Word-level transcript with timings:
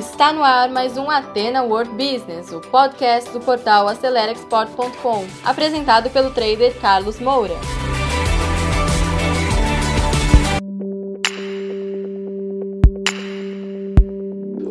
Está 0.00 0.32
no 0.32 0.42
ar 0.42 0.70
mais 0.70 0.96
um 0.96 1.10
Atena 1.10 1.62
World 1.62 1.90
Business, 1.90 2.50
o 2.52 2.58
podcast 2.58 3.30
do 3.32 3.38
portal 3.38 3.86
AceleraExport.com, 3.86 5.26
apresentado 5.44 6.08
pelo 6.08 6.30
trader 6.30 6.74
Carlos 6.80 7.20
Moura. 7.20 7.52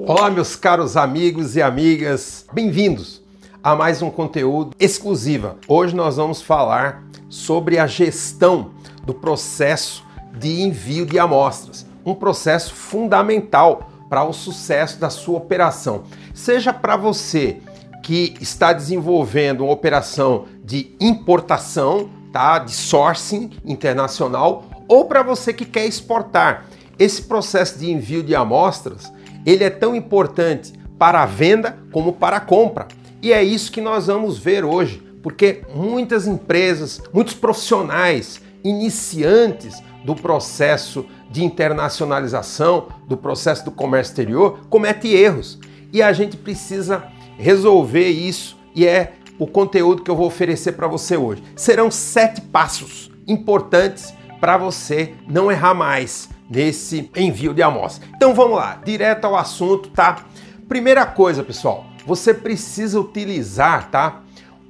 Olá, 0.08 0.32
meus 0.32 0.56
caros 0.56 0.98
amigos 0.98 1.56
e 1.56 1.62
amigas, 1.62 2.44
bem-vindos 2.52 3.22
a 3.64 3.76
mais 3.76 4.02
um 4.02 4.10
conteúdo 4.10 4.76
exclusivo. 4.80 5.58
Hoje 5.68 5.96
nós 5.96 6.18
vamos 6.18 6.42
falar 6.42 7.04
sobre 7.30 7.78
a 7.78 7.86
gestão 7.86 8.72
do 9.04 9.14
processo 9.14 10.04
de 10.34 10.64
envio 10.64 11.06
de 11.06 11.20
amostras, 11.20 11.86
um 12.04 12.16
processo 12.16 12.74
fundamental 12.74 13.89
para 14.10 14.24
o 14.24 14.34
sucesso 14.34 15.00
da 15.00 15.10
sua 15.10 15.38
operação. 15.38 16.04
Seja 16.34 16.74
para 16.74 16.98
você 16.98 17.62
que 18.02 18.34
está 18.42 18.74
desenvolvendo 18.74 19.64
uma 19.64 19.74
operação 19.74 20.46
de 20.64 20.96
importação, 21.00 22.10
tá, 22.34 22.60
de 22.60 22.72
sourcing 22.72 23.52
internacional, 23.64 24.66
ou 24.88 25.06
para 25.06 25.22
você 25.22 25.54
que 25.54 25.66
quer 25.66 25.86
exportar. 25.86 26.66
Esse 26.98 27.22
processo 27.22 27.78
de 27.78 27.92
envio 27.92 28.24
de 28.24 28.36
amostras, 28.36 29.14
ele 29.46 29.64
é 29.64 29.70
tão 29.70 29.96
importante 29.96 30.74
para 30.98 31.22
a 31.22 31.26
venda 31.26 31.78
como 31.92 32.12
para 32.12 32.38
a 32.38 32.42
compra. 32.42 32.88
E 33.22 33.32
é 33.32 33.44
isso 33.44 33.72
que 33.72 33.80
nós 33.80 34.08
vamos 34.08 34.38
ver 34.38 34.66
hoje, 34.66 35.02
porque 35.22 35.62
muitas 35.74 36.26
empresas, 36.28 37.02
muitos 37.14 37.36
profissionais 37.36 38.42
iniciantes 38.64 39.82
do 40.04 40.16
processo 40.16 41.06
de 41.30 41.44
internacionalização, 41.44 42.88
do 43.08 43.18
processo 43.18 43.66
do 43.66 43.72
comércio 43.72 44.12
exterior, 44.12 44.60
comete 44.70 45.08
erros. 45.08 45.60
E 45.92 46.02
a 46.02 46.14
gente 46.14 46.38
precisa 46.38 47.04
resolver 47.38 48.10
isso 48.10 48.58
e 48.76 48.86
é 48.86 49.14
o 49.38 49.48
conteúdo 49.48 50.04
que 50.04 50.12
eu 50.12 50.16
vou 50.16 50.28
oferecer 50.28 50.74
para 50.74 50.88
você 50.88 51.16
hoje. 51.16 51.44
Serão 51.56 51.90
sete 51.90 52.42
passos 52.42 53.10
importantes 53.28 54.14
para 54.40 54.58
você 54.58 55.14
não 55.28 55.52
errar 55.52 55.74
mais 55.74 56.30
nesse 56.50 57.10
envio 57.16 57.54
de 57.54 57.62
amostra. 57.62 58.08
Então 58.16 58.34
vamos 58.34 58.58
lá, 58.58 58.82
direto 58.84 59.26
ao 59.26 59.36
assunto, 59.36 59.90
tá? 59.90 60.26
Primeira 60.68 61.06
coisa, 61.06 61.44
pessoal, 61.44 61.86
você 62.06 62.34
precisa 62.34 63.00
utilizar, 63.00 63.90
tá? 63.90 64.22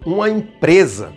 Uma 0.06 0.30
empresa 0.30 1.12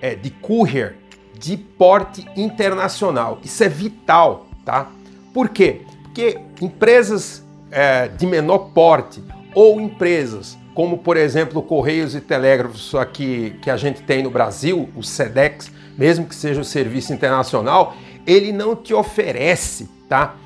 é, 0.00 0.14
de 0.14 0.30
courier 0.30 0.96
de 1.38 1.56
porte 1.56 2.26
internacional. 2.36 3.38
Isso 3.44 3.62
é 3.62 3.68
vital, 3.68 4.46
tá? 4.64 4.88
Por 5.32 5.48
quê? 5.48 5.82
Porque 6.02 6.38
empresas 6.60 7.44
é, 7.70 8.08
de 8.08 8.26
menor 8.26 8.70
porte 8.72 9.22
ou 9.54 9.80
empresas 9.80 10.56
como, 10.76 10.98
por 10.98 11.16
exemplo, 11.16 11.62
Correios 11.62 12.14
e 12.14 12.20
Telégrafos 12.20 12.94
aqui 12.94 13.56
que 13.62 13.70
a 13.70 13.78
gente 13.78 14.02
tem 14.02 14.22
no 14.22 14.28
Brasil, 14.28 14.90
o 14.94 15.02
SEDEX, 15.02 15.70
mesmo 15.96 16.26
que 16.26 16.34
seja 16.34 16.60
o 16.60 16.64
serviço 16.66 17.14
internacional, 17.14 17.96
ele 18.26 18.52
não 18.52 18.76
te 18.76 18.92
oferece, 18.92 19.88
tá? 20.06 20.36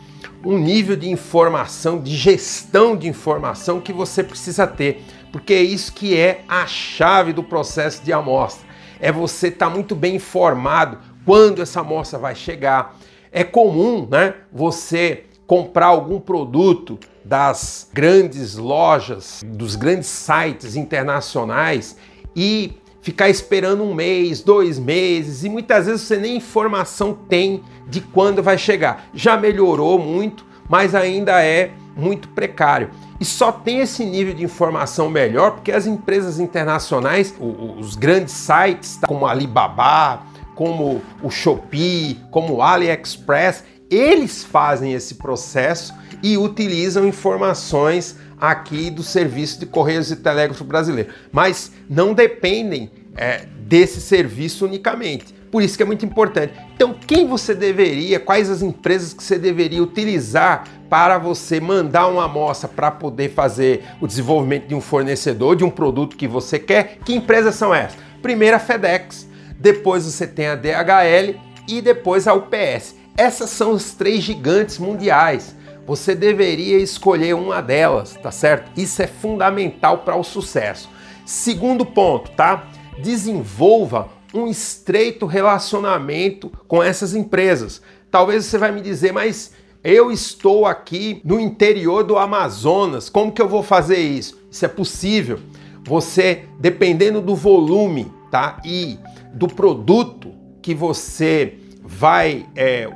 Um 0.45 0.57
nível 0.57 0.95
de 0.95 1.11
informação, 1.11 2.01
de 2.01 2.15
gestão 2.15 2.97
de 2.97 3.09
informação 3.09 3.81
que 3.81 3.93
você 3.93 4.23
precisa 4.23 4.69
ter, 4.69 5.03
porque 5.33 5.53
é 5.53 5.63
isso 5.63 5.93
que 5.93 6.17
é 6.17 6.45
a 6.47 6.65
chave 6.65 7.33
do 7.33 7.43
processo 7.43 8.01
de 8.05 8.13
amostra 8.13 8.70
é 9.01 9.11
você 9.11 9.49
estar 9.49 9.69
tá 9.69 9.75
muito 9.75 9.95
bem 9.95 10.17
informado 10.17 10.99
quando 11.25 11.63
essa 11.63 11.81
amostra 11.81 12.19
vai 12.19 12.35
chegar. 12.35 12.97
É 13.33 13.45
comum, 13.45 14.07
né, 14.11 14.35
você 14.53 15.25
comprar 15.47 15.87
algum 15.87 16.21
produto 16.21 16.99
das 17.25 17.89
grandes 17.93 18.57
lojas, 18.57 19.41
dos 19.45 19.75
grandes 19.77 20.09
sites 20.09 20.77
internacionais 20.77 21.97
e 22.35 22.73
ficar 23.01 23.29
esperando 23.29 23.83
um 23.83 23.95
mês, 23.95 24.43
dois 24.43 24.79
meses 24.79 25.43
e 25.45 25.49
muitas 25.49 25.87
vezes 25.87 26.03
você 26.03 26.17
nem 26.17 26.37
informação 26.37 27.15
tem 27.15 27.63
de 27.89 28.01
quando 28.01 28.43
vai 28.43 28.59
chegar. 28.59 29.09
Já 29.15 29.37
melhorou 29.37 29.99
muito, 29.99 30.45
mas 30.69 30.95
ainda 30.95 31.43
é 31.43 31.73
muito 32.01 32.29
precário. 32.29 32.91
E 33.21 33.25
só 33.25 33.53
tem 33.53 33.81
esse 33.81 34.05
nível 34.05 34.35
de 34.35 34.43
informação 34.43 35.11
melhor 35.11 35.53
porque 35.53 35.71
as 35.71 35.87
empresas 35.87 36.41
internacionais, 36.41 37.35
os 37.39 37.95
grandes 37.95 38.33
sites 38.33 38.97
tá, 38.97 39.07
como 39.07 39.27
Alibaba, 39.27 40.23
como 40.55 41.03
o 41.23 41.31
Shopee, 41.31 42.19
como 42.31 42.55
o 42.55 42.63
AliExpress, 42.63 43.65
eles 43.91 44.45
fazem 44.45 44.93
esse 44.93 45.17
processo 45.17 45.95
e 46.23 46.39
utilizam 46.39 47.07
informações 47.07 48.17
aqui 48.41 48.91
do 48.91 49.03
serviço 49.03 49.61
de 49.61 49.67
Correios 49.67 50.11
e 50.11 50.17
Telégrafo 50.17 50.65
brasileiro, 50.65 51.13
mas 51.31 51.73
não 51.89 52.15
dependem 52.15 52.91
é, 53.17 53.47
desse 53.67 54.01
serviço 54.01 54.65
unicamente. 54.65 55.35
Por 55.51 55.63
isso 55.63 55.77
que 55.77 55.83
é 55.83 55.87
muito 55.87 56.07
importante. 56.07 56.55
Então, 56.75 56.95
quem 56.95 57.27
você 57.27 57.55
deveria, 57.55 58.21
quais 58.21 58.49
as 58.49 58.63
empresas 58.63 59.13
que 59.13 59.23
você 59.23 59.39
deveria 59.39 59.83
utilizar 59.83 60.65
para 60.89 61.19
você 61.19 61.61
mandar 61.61 62.07
uma 62.07 62.25
amostra 62.25 62.69
para 62.69 62.91
poder 62.91 63.31
fazer 63.31 63.85
o 64.01 64.07
desenvolvimento 64.07 64.69
de 64.69 64.75
um 64.75 64.81
fornecedor, 64.81 65.57
de 65.57 65.65
um 65.65 65.71
produto 65.71 66.17
que 66.17 66.29
você 66.29 66.59
quer? 66.59 66.99
Que 67.05 67.15
empresas 67.15 67.57
são 67.57 67.75
essas? 67.75 67.99
Primeiro 68.23 68.57
a 68.57 68.61
FedEx, 68.61 69.29
depois 69.59 70.05
você 70.05 70.27
tem 70.27 70.47
a 70.47 70.55
DHL 70.55 71.41
e 71.67 71.81
depois 71.81 72.29
a 72.29 72.35
UPS. 72.35 72.95
Essas 73.17 73.51
são 73.51 73.73
os 73.73 73.93
três 73.93 74.23
gigantes 74.23 74.79
mundiais. 74.79 75.57
Você 75.87 76.15
deveria 76.15 76.79
escolher 76.79 77.35
uma 77.35 77.61
delas, 77.61 78.15
tá 78.23 78.31
certo? 78.31 78.71
Isso 78.77 79.03
é 79.03 79.07
fundamental 79.07 79.99
para 79.99 80.15
o 80.15 80.23
sucesso. 80.23 80.89
Segundo 81.27 81.85
ponto, 81.85 82.31
tá? 82.33 82.65
Desenvolva 83.03 84.09
um 84.33 84.47
estreito 84.47 85.27
relacionamento 85.27 86.51
com 86.69 86.83
essas 86.83 87.15
empresas. 87.15 87.83
Talvez 88.11 88.45
você 88.45 88.59
vai 88.59 88.73
me 88.73 88.81
dizer, 88.81 89.13
mas 89.13 89.53
eu 89.83 90.11
estou 90.11 90.67
aqui 90.67 91.21
no 91.25 91.41
interior 91.41 92.05
do 92.05 92.19
Amazonas, 92.19 93.09
como 93.09 93.33
que 93.33 93.41
eu 93.41 93.49
vou 93.49 93.63
fazer 93.63 93.99
isso? 93.99 94.39
Isso 94.51 94.65
é 94.65 94.69
possível. 94.69 95.41
Você, 95.85 96.45
dependendo 96.59 97.21
do 97.21 97.35
volume, 97.35 98.13
tá? 98.31 98.61
E 98.65 98.99
do 99.33 99.49
produto 99.49 100.33
que 100.61 100.75
você 100.75 101.59
vai 101.83 102.47
é, 102.55 102.89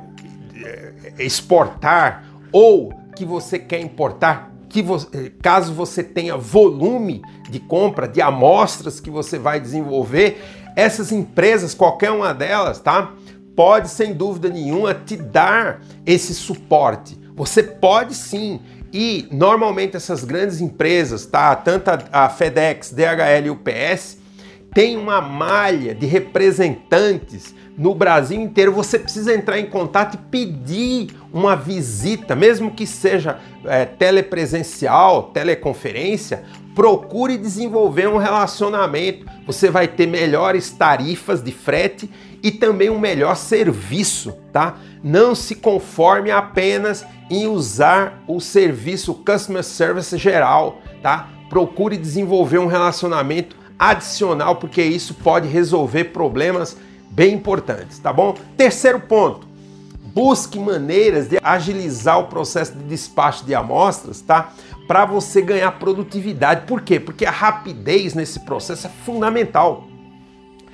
é 1.17 1.23
exportar 1.23 2.23
ou 2.51 2.93
que 3.15 3.25
você 3.25 3.57
quer 3.57 3.79
importar, 3.79 4.53
que 4.69 4.81
você, 4.81 5.31
caso 5.41 5.73
você 5.73 6.03
tenha 6.03 6.37
volume 6.37 7.21
de 7.49 7.59
compra, 7.59 8.07
de 8.07 8.21
amostras 8.21 8.99
que 8.99 9.09
você 9.09 9.39
vai 9.39 9.59
desenvolver, 9.59 10.41
essas 10.75 11.11
empresas, 11.11 11.73
qualquer 11.73 12.11
uma 12.11 12.33
delas, 12.33 12.79
tá? 12.79 13.13
Pode 13.55 13.89
sem 13.89 14.13
dúvida 14.13 14.49
nenhuma 14.49 14.93
te 14.93 15.15
dar 15.15 15.81
esse 16.05 16.33
suporte. 16.33 17.17
Você 17.35 17.63
pode 17.63 18.13
sim. 18.13 18.59
E 18.91 19.27
normalmente 19.31 19.95
essas 19.95 20.23
grandes 20.23 20.61
empresas, 20.61 21.25
tá? 21.25 21.55
Tanto 21.55 21.89
a 22.11 22.29
FedEx, 22.29 22.91
DHL 22.91 23.45
e 23.45 23.49
UPS, 23.49 24.17
tem 24.73 24.97
uma 24.97 25.21
malha 25.21 25.95
de 25.95 26.05
representantes 26.05 27.55
no 27.77 27.93
Brasil 27.93 28.39
inteiro. 28.39 28.71
Você 28.71 28.97
precisa 28.97 29.33
entrar 29.33 29.59
em 29.59 29.65
contato 29.65 30.15
e 30.15 30.17
pedir 30.17 31.09
uma 31.31 31.55
visita, 31.55 32.35
mesmo 32.35 32.71
que 32.71 32.87
seja 32.87 33.39
é, 33.65 33.85
telepresencial, 33.85 35.23
teleconferência, 35.23 36.43
procure 36.73 37.37
desenvolver 37.37 38.07
um 38.07 38.17
relacionamento. 38.17 39.25
Você 39.45 39.69
vai 39.69 39.87
ter 39.87 40.07
melhores 40.07 40.71
tarifas 40.71 41.41
de 41.41 41.51
frete 41.51 42.09
e 42.43 42.51
também 42.51 42.89
um 42.89 42.99
melhor 42.99 43.35
serviço, 43.35 44.33
tá? 44.53 44.77
Não 45.03 45.33
se 45.33 45.55
conforme 45.55 46.31
apenas 46.31 47.05
em 47.29 47.47
usar 47.47 48.23
o 48.27 48.39
serviço 48.39 49.13
Customer 49.13 49.63
Service 49.63 50.15
geral, 50.17 50.81
tá? 51.01 51.29
Procure 51.49 51.97
desenvolver 51.97 52.59
um 52.59 52.67
relacionamento 52.67 53.55
adicional 53.77 54.55
porque 54.55 54.81
isso 54.81 55.13
pode 55.15 55.47
resolver 55.47 56.05
problemas 56.05 56.77
bem 57.15 57.33
importantes, 57.33 57.97
tá 57.97 58.11
bom? 58.11 58.35
Terceiro 58.57 58.99
ponto, 58.99 59.47
busque 60.13 60.59
maneiras 60.59 61.27
de 61.27 61.39
agilizar 61.41 62.19
o 62.19 62.27
processo 62.27 62.73
de 62.73 62.83
despacho 62.83 63.45
de 63.45 63.55
amostras, 63.55 64.21
tá? 64.21 64.53
para 64.87 65.05
você 65.05 65.41
ganhar 65.41 65.71
produtividade. 65.73 66.65
Por 66.65 66.81
quê? 66.81 66.99
Porque 66.99 67.25
a 67.25 67.31
rapidez 67.31 68.13
nesse 68.13 68.39
processo 68.41 68.87
é 68.87 68.89
fundamental. 68.89 69.87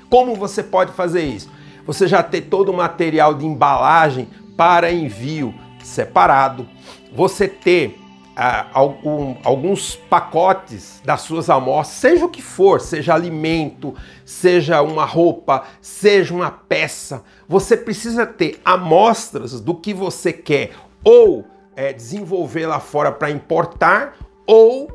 Como 0.09 0.35
você 0.35 0.61
pode 0.61 0.91
fazer 0.91 1.23
isso? 1.23 1.49
Você 1.85 2.07
já 2.07 2.21
ter 2.21 2.41
todo 2.41 2.69
o 2.69 2.75
material 2.75 3.33
de 3.33 3.45
embalagem 3.45 4.27
para 4.57 4.91
envio 4.91 5.53
separado, 5.83 6.67
você 7.13 7.47
ter 7.47 7.99
ah, 8.35 8.67
algum, 8.73 9.35
alguns 9.43 9.95
pacotes 9.95 11.01
das 11.03 11.21
suas 11.21 11.49
amostras, 11.49 11.99
seja 11.99 12.25
o 12.25 12.29
que 12.29 12.41
for, 12.41 12.79
seja 12.79 13.13
alimento, 13.13 13.93
seja 14.25 14.81
uma 14.81 15.05
roupa, 15.05 15.63
seja 15.81 16.33
uma 16.33 16.49
peça, 16.49 17.23
você 17.47 17.75
precisa 17.75 18.25
ter 18.25 18.61
amostras 18.63 19.59
do 19.59 19.75
que 19.75 19.93
você 19.93 20.31
quer 20.31 20.71
ou 21.03 21.45
é, 21.75 21.91
desenvolver 21.91 22.67
lá 22.67 22.79
fora 22.79 23.11
para 23.11 23.29
importar 23.29 24.15
ou 24.45 24.89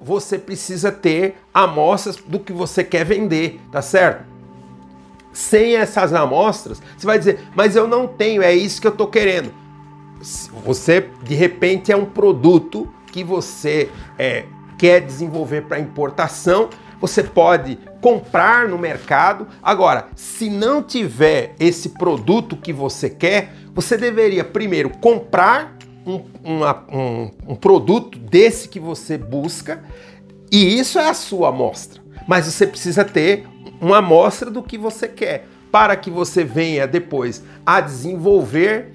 você 0.00 0.38
precisa 0.38 0.92
ter 0.92 1.36
amostras 1.52 2.16
do 2.16 2.38
que 2.38 2.52
você 2.52 2.84
quer 2.84 3.04
vender, 3.04 3.60
tá 3.72 3.82
certo? 3.82 4.24
Sem 5.32 5.76
essas 5.76 6.14
amostras, 6.14 6.80
você 6.96 7.06
vai 7.06 7.18
dizer, 7.18 7.40
mas 7.54 7.76
eu 7.76 7.86
não 7.86 8.06
tenho, 8.06 8.42
é 8.42 8.54
isso 8.54 8.80
que 8.80 8.86
eu 8.86 8.92
estou 8.92 9.08
querendo. 9.08 9.52
Você, 10.64 11.08
de 11.22 11.34
repente, 11.34 11.92
é 11.92 11.96
um 11.96 12.06
produto 12.06 12.88
que 13.12 13.22
você 13.22 13.90
é, 14.18 14.44
quer 14.78 15.00
desenvolver 15.00 15.62
para 15.62 15.78
importação, 15.78 16.68
você 17.00 17.22
pode 17.22 17.78
comprar 18.00 18.68
no 18.68 18.78
mercado. 18.78 19.46
Agora, 19.62 20.08
se 20.14 20.48
não 20.48 20.82
tiver 20.82 21.54
esse 21.58 21.90
produto 21.90 22.56
que 22.56 22.72
você 22.72 23.10
quer, 23.10 23.52
você 23.74 23.96
deveria 23.96 24.44
primeiro 24.44 24.90
comprar 24.98 25.76
um, 26.06 26.24
uma, 26.42 26.84
um, 26.90 27.30
um 27.48 27.54
produto 27.54 28.18
desse 28.18 28.68
que 28.68 28.80
você 28.80 29.18
busca, 29.18 29.82
e 30.50 30.78
isso 30.78 30.98
é 30.98 31.08
a 31.08 31.14
sua 31.14 31.48
amostra. 31.48 32.00
Mas 32.26 32.46
você 32.46 32.66
precisa 32.66 33.04
ter 33.04 33.46
uma 33.80 33.98
amostra 33.98 34.50
do 34.50 34.62
que 34.62 34.78
você 34.78 35.08
quer, 35.08 35.46
para 35.70 35.96
que 35.96 36.10
você 36.10 36.44
venha 36.44 36.86
depois 36.86 37.42
a 37.64 37.80
desenvolver 37.80 38.92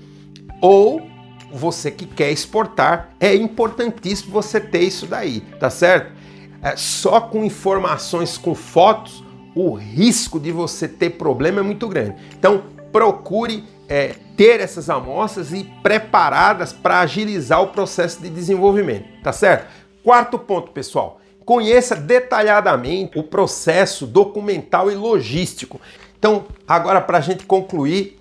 ou 0.62 1.11
você 1.54 1.92
que 1.92 2.06
quer 2.06 2.32
exportar, 2.32 3.12
é 3.20 3.36
importantíssimo 3.36 4.32
você 4.32 4.60
ter 4.60 4.82
isso 4.82 5.06
daí, 5.06 5.42
tá 5.60 5.70
certo? 5.70 6.14
É, 6.62 6.76
só 6.76 7.20
com 7.20 7.44
informações, 7.44 8.38
com 8.38 8.54
fotos, 8.54 9.24
o 9.56 9.74
risco 9.74 10.40
de 10.40 10.52
você 10.52 10.88
ter 10.88 11.12
problema 11.12 11.60
é 11.60 11.64
muito 11.64 11.88
grande. 11.88 12.16
Então, 12.38 12.64
procure 12.92 13.64
é, 13.90 14.16
ter 14.38 14.60
essas 14.60 14.90
amostras 14.90 15.52
e 15.52 15.64
preparadas 15.84 16.72
para 16.72 17.00
agilizar 17.00 17.62
o 17.62 17.68
processo 17.68 18.22
de 18.22 18.30
desenvolvimento, 18.30 19.06
tá 19.24 19.34
certo? 19.34 19.68
Quarto 20.04 20.40
ponto, 20.40 20.72
pessoal. 20.72 21.20
Conheça 21.44 21.96
detalhadamente 21.96 23.20
o 23.20 23.24
processo 23.24 24.06
documental 24.06 24.90
e 24.92 24.96
logístico. 24.96 25.82
Então, 26.18 26.46
agora 26.68 27.02
para 27.02 27.18
a 27.18 27.22
gente 27.22 27.46
concluir, 27.46 28.21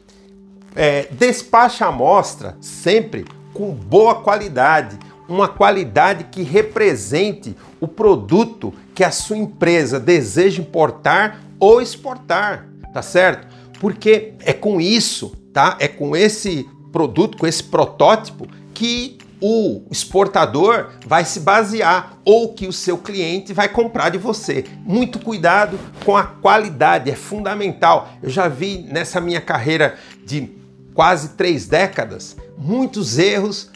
é, 0.75 1.09
despache 1.11 1.83
a 1.83 1.89
amostra 1.89 2.57
sempre 2.61 3.25
com 3.53 3.73
boa 3.73 4.17
qualidade, 4.17 4.99
uma 5.29 5.49
qualidade 5.49 6.25
que 6.25 6.43
represente 6.43 7.57
o 7.81 7.87
produto 7.87 8.73
que 8.95 9.05
a 9.05 9.11
sua 9.11 9.37
empresa 9.37 10.01
deseja 10.01 10.61
importar 10.61 11.41
ou 11.59 11.81
exportar, 11.81 12.67
tá 12.93 13.03
certo? 13.03 13.47
Porque 13.81 14.35
é 14.41 14.53
com 14.53 14.81
isso, 14.81 15.37
tá? 15.53 15.77
É 15.79 15.89
com 15.89 16.17
esse 16.17 16.69
produto, 16.93 17.39
com 17.39 17.47
esse 17.47 17.63
protótipo 17.63 18.47
que 18.75 19.19
o 19.41 19.83
exportador 19.91 20.91
vai 21.07 21.25
se 21.25 21.41
basear 21.41 22.19
ou 22.25 22.53
que 22.53 22.67
o 22.67 22.73
seu 22.73 22.99
cliente 22.99 23.53
vai 23.53 23.69
comprar 23.69 24.11
de 24.11 24.19
você. 24.19 24.65
Muito 24.85 25.19
cuidado 25.19 25.79
com 26.05 26.17
a 26.17 26.25
qualidade, 26.25 27.11
é 27.11 27.15
fundamental. 27.15 28.11
Eu 28.23 28.29
já 28.29 28.49
vi 28.49 28.87
nessa 28.91 29.21
minha 29.21 29.41
carreira 29.41 29.97
de 30.25 30.51
quase 30.95 31.31
três 31.31 31.67
décadas 31.67 32.37
muitos 32.61 33.19
erros 33.19 33.71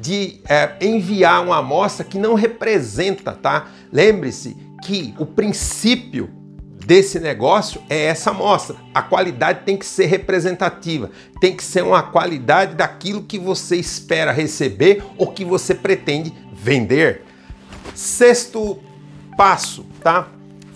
de 0.00 0.40
é, 0.48 0.76
enviar 0.80 1.44
uma 1.44 1.58
amostra 1.58 2.04
que 2.04 2.18
não 2.18 2.34
representa, 2.34 3.32
tá? 3.32 3.68
Lembre-se 3.92 4.56
que 4.82 5.14
o 5.18 5.26
princípio 5.26 6.30
desse 6.90 7.20
negócio 7.20 7.80
é 7.88 8.06
essa 8.06 8.30
amostra. 8.30 8.74
A 8.92 9.00
qualidade 9.00 9.60
tem 9.64 9.76
que 9.76 9.86
ser 9.86 10.06
representativa, 10.06 11.08
tem 11.40 11.54
que 11.54 11.62
ser 11.62 11.84
uma 11.84 12.02
qualidade 12.02 12.74
daquilo 12.74 13.22
que 13.22 13.38
você 13.38 13.76
espera 13.76 14.32
receber 14.32 15.00
ou 15.16 15.28
que 15.28 15.44
você 15.44 15.72
pretende 15.72 16.34
vender. 16.52 17.22
Sexto 17.94 18.80
passo, 19.36 19.86
tá? 20.02 20.30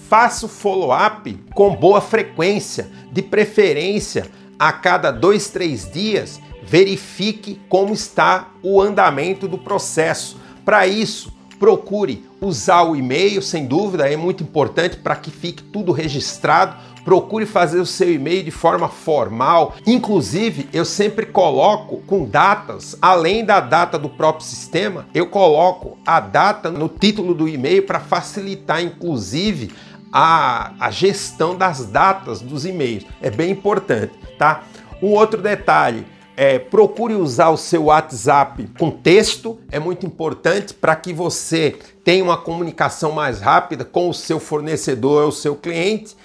Faça 0.09 0.47
o 0.47 0.49
follow-up 0.49 1.37
com 1.53 1.75
boa 1.75 2.01
frequência, 2.01 2.89
de 3.11 3.21
preferência 3.21 4.31
a 4.57 4.71
cada 4.71 5.11
dois, 5.11 5.49
três 5.49 5.91
dias. 5.91 6.41
Verifique 6.63 7.61
como 7.69 7.93
está 7.93 8.53
o 8.63 8.81
andamento 8.81 9.49
do 9.49 9.59
processo. 9.59 10.37
Para 10.65 10.87
isso, 10.87 11.35
Procure 11.65 12.23
usar 12.43 12.83
o 12.83 12.95
e-mail, 12.95 13.41
sem 13.41 13.65
dúvida, 13.65 14.07
é 14.07 14.19
muito 14.19 14.43
importante 14.43 14.99
para 14.99 15.17
que 15.17 15.31
fique 15.31 15.63
tudo 15.63 15.93
registrado. 15.93 16.77
Procure 17.03 17.47
fazer 17.47 17.81
o 17.81 17.87
seu 17.87 18.13
e-mail 18.13 18.45
de 18.45 18.51
forma 18.51 18.87
formal. 18.87 19.75
Inclusive, 19.87 20.69
eu 20.75 20.85
sempre 20.85 21.25
coloco 21.25 22.03
com 22.07 22.27
datas, 22.27 22.99
além 23.01 23.47
da 23.47 23.61
data 23.61 23.99
do 23.99 24.11
próprio 24.11 24.45
sistema, 24.45 25.07
eu 25.15 25.27
coloco 25.29 25.97
a 26.05 26.21
data 26.21 26.71
no 26.71 26.87
título 26.87 27.33
do 27.33 27.49
e-mail 27.49 27.87
para 27.87 27.99
facilitar, 27.99 28.83
inclusive, 28.83 29.73
a, 30.13 30.75
a 30.79 30.91
gestão 30.91 31.57
das 31.57 31.87
datas 31.87 32.43
dos 32.43 32.67
e-mails. 32.67 33.07
É 33.23 33.31
bem 33.31 33.53
importante, 33.53 34.13
tá? 34.39 34.65
Um 35.03 35.13
outro 35.13 35.41
detalhe, 35.41 36.05
é, 36.37 36.59
procure 36.59 37.15
usar 37.15 37.51
o 37.51 37.57
seu 37.57 37.85
WhatsApp 37.85 38.69
com 38.79 38.91
texto, 38.91 39.59
é 39.71 39.79
muito 39.79 40.05
importante 40.05 40.75
para 40.75 40.97
que 40.97 41.13
você 41.13 41.77
tenha 42.03 42.25
uma 42.25 42.37
comunicação 42.37 43.13
mais 43.13 43.41
rápida 43.41 43.85
com 43.85 44.09
o 44.09 44.15
seu 44.15 44.41
fornecedor 44.41 45.25
ou 45.25 45.33
seu 45.33 45.55
cliente. 45.55 46.17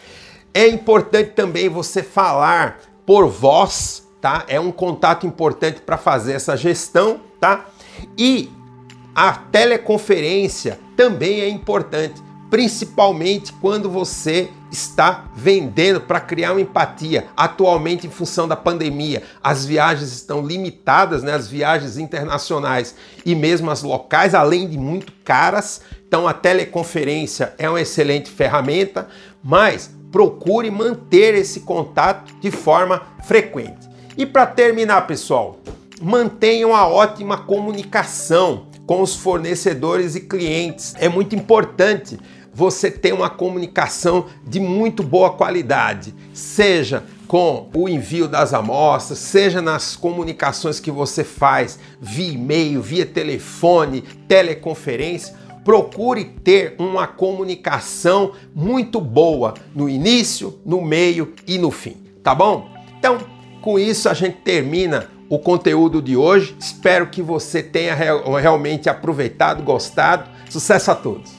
É 0.53 0.67
importante 0.67 1.31
também 1.31 1.69
você 1.69 2.01
falar 2.01 2.79
por 3.06 3.27
voz, 3.27 4.07
tá? 4.19 4.45
É 4.47 4.59
um 4.59 4.71
contato 4.71 5.27
importante 5.27 5.81
para 5.81 5.97
fazer 5.97 6.33
essa 6.33 6.57
gestão, 6.57 7.21
tá? 7.39 7.65
E 8.17 8.51
a 9.13 9.33
teleconferência 9.33 10.79
também 10.95 11.41
é 11.41 11.50
importante 11.50 12.21
principalmente 12.50 13.54
quando 13.54 13.90
você 13.90 14.50
está 14.72 15.25
vendendo 15.36 16.01
para 16.01 16.19
criar 16.19 16.51
uma 16.51 16.62
empatia. 16.62 17.28
Atualmente, 17.36 18.07
em 18.07 18.10
função 18.10 18.48
da 18.48 18.56
pandemia, 18.56 19.24
as 19.44 19.66
viagens 19.66 20.12
estão 20.12 20.46
limitadas, 20.46 21.24
né? 21.24 21.34
as 21.34 21.48
viagens 21.48 21.98
internacionais 21.98 22.96
e 23.25 23.36
mesmo 23.36 23.69
as 23.69 23.84
locais, 23.84 24.34
além 24.34 24.68
de 24.68 24.78
muito 24.78 25.12
caras. 25.24 25.81
Então, 26.07 26.28
a 26.28 26.34
teleconferência 26.34 27.54
é 27.57 27.69
uma 27.69 27.81
excelente 27.81 28.30
ferramenta, 28.30 29.07
mas 29.44 29.92
procure 30.12 30.72
manter 30.72 31.36
esse 31.36 31.62
contato 31.62 32.34
de 32.40 32.50
forma 32.50 33.04
frequente. 33.25 33.88
E 34.18 34.25
para 34.25 34.45
terminar, 34.45 35.06
pessoal, 35.07 35.60
mantenham 36.02 36.75
a 36.75 36.88
ótima 36.88 37.38
comunicação 37.38 38.68
com 38.90 39.04
os 39.04 39.16
fornecedores 39.16 40.16
e 40.16 40.21
clientes. 40.21 40.95
É 40.97 41.07
muito 41.07 41.35
importante 41.35 42.18
você 42.53 42.89
tem 42.91 43.13
uma 43.13 43.29
comunicação 43.29 44.25
de 44.45 44.59
muito 44.59 45.03
boa 45.03 45.31
qualidade, 45.31 46.13
seja 46.33 47.03
com 47.27 47.69
o 47.75 47.87
envio 47.87 48.27
das 48.27 48.53
amostras, 48.53 49.19
seja 49.19 49.61
nas 49.61 49.95
comunicações 49.95 50.79
que 50.79 50.89
você 50.89 51.23
faz 51.23 51.77
via 52.01 52.33
e-mail, 52.33 52.81
via 52.81 53.06
telefone, 53.06 54.01
teleconferência, 54.27 55.35
procure 55.63 56.25
ter 56.25 56.75
uma 56.79 57.06
comunicação 57.06 58.31
muito 58.56 58.99
boa 58.99 59.53
no 59.75 59.87
início, 59.87 60.59
no 60.65 60.81
meio 60.81 61.33
e 61.45 61.57
no 61.59 61.69
fim, 61.69 61.97
tá 62.23 62.33
bom? 62.33 62.69
Então, 62.97 63.19
com 63.61 63.77
isso 63.77 64.09
a 64.09 64.13
gente 64.13 64.37
termina 64.37 65.07
o 65.29 65.37
conteúdo 65.37 66.01
de 66.01 66.18
hoje. 66.18 66.56
Espero 66.59 67.07
que 67.07 67.21
você 67.21 67.61
tenha 67.61 67.94
realmente 67.94 68.89
aproveitado, 68.89 69.61
gostado. 69.61 70.27
Sucesso 70.49 70.89
a 70.89 70.95
todos! 70.95 71.39